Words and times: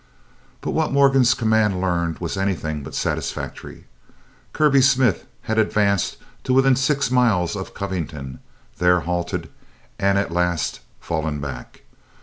But 0.61 0.71
what 0.71 0.91
Morgan's 0.91 1.35
command 1.35 1.79
learned 1.79 2.17
was 2.17 2.35
anything 2.35 2.81
but 2.81 2.95
satisfactory. 2.95 3.85
Kirby 4.51 4.81
Smith 4.81 5.27
had 5.43 5.59
advanced 5.59 6.17
to 6.43 6.53
within 6.53 6.75
six 6.75 7.11
miles 7.11 7.55
of 7.55 7.75
Covington, 7.75 8.39
there 8.79 9.01
halted, 9.01 9.51
and 9.99 10.17
at 10.17 10.31
last 10.31 10.79
fallen 10.99 11.39
back. 11.39 11.83